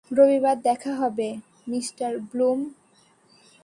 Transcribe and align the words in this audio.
রবিবার 0.11 0.57
দেখা 0.61 0.91
হবে, 0.95 1.27
মিঃ 1.67 1.87
ব্লুম। 2.31 2.59